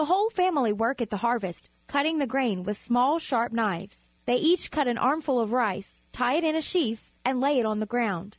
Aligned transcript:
whole 0.05 0.29
family 0.31 0.73
work 0.73 0.99
at 1.01 1.09
the 1.11 1.17
harvest, 1.17 1.69
cutting 1.87 2.17
the 2.17 2.25
grain 2.27 2.63
with 2.63 2.77
small, 2.81 3.19
sharp 3.19 3.51
knives. 3.51 4.07
They 4.25 4.37
each 4.37 4.71
cut 4.71 4.87
an 4.87 4.97
armful 4.97 5.39
of 5.39 5.51
rice, 5.53 5.99
tie 6.11 6.35
it 6.37 6.43
in 6.43 6.55
a 6.55 6.61
sheaf, 6.61 7.11
and 7.25 7.39
lay 7.41 7.59
it 7.59 7.65
on 7.67 7.79
the 7.79 7.85
ground. 7.91 8.29